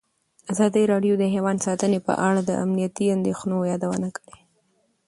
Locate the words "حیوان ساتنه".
1.33-1.99